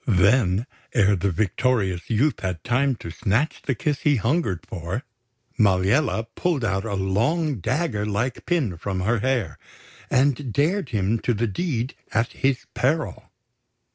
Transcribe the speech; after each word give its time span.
Then, 0.07 0.65
ere 0.95 1.15
the 1.15 1.29
victorious 1.29 2.09
youth 2.09 2.39
had 2.39 2.63
time 2.63 2.95
to 2.95 3.11
snatch 3.11 3.61
the 3.61 3.75
kiss 3.75 3.99
he 3.99 4.15
hungered 4.15 4.65
for, 4.65 5.03
Maliella 5.59 6.23
pulled 6.33 6.65
out 6.65 6.85
a 6.85 6.95
long, 6.95 7.59
dagger 7.59 8.03
like 8.07 8.47
pin 8.47 8.77
from 8.77 9.01
her 9.01 9.19
hair, 9.19 9.59
and 10.09 10.51
dared 10.51 10.89
him 10.89 11.19
to 11.19 11.35
the 11.35 11.45
deed 11.45 11.93
at 12.13 12.31
his 12.31 12.65
peril. 12.73 13.29